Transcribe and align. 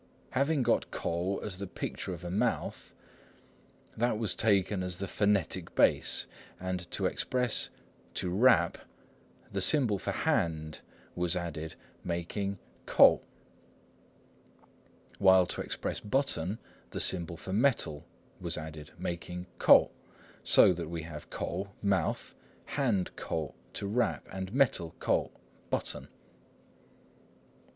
Having 0.31 0.63
got 0.63 0.89
口 0.89 1.01
k'ou 1.37 1.43
as 1.45 1.59
the 1.59 1.67
picture 1.67 2.11
of 2.11 2.23
a 2.23 2.31
mouth, 2.31 2.95
that 3.95 4.17
was 4.17 4.35
taken 4.35 4.81
as 4.81 4.97
the 4.97 5.07
phonetic 5.07 5.75
base, 5.75 6.25
and 6.59 6.89
to 6.89 7.05
express 7.05 7.69
"to 8.15 8.31
rap," 8.31 8.79
the 9.51 9.61
symbol 9.61 9.99
for 9.99 10.09
"hand," 10.09 10.77
手 10.77 10.81
or 10.81 10.81
扌, 10.87 11.13
was 11.15 11.35
added, 11.35 11.75
making 12.03 12.57
扣; 12.87 13.21
while 15.19 15.45
to 15.45 15.61
express 15.61 15.99
"button," 15.99 16.57
the 16.89 16.99
symbol 16.99 17.37
for 17.37 17.53
"metal," 17.53 18.03
金 18.39 18.43
was 18.43 18.57
added, 18.57 18.89
making 18.97 19.45
釦. 19.59 19.91
So 20.43 20.73
that 20.73 20.89
we 20.89 21.03
have 21.03 21.29
k'ou 21.29 21.69
= 21.79 21.83
"mouth," 21.83 22.33
hand 22.65 23.15
k'ou 23.15 23.53
= 23.63 23.73
"to 23.73 23.85
rap," 23.85 24.27
and 24.31 24.51
metal 24.51 24.95
k'ou 24.99 25.29
= 25.51 25.69
"button." 25.69 26.07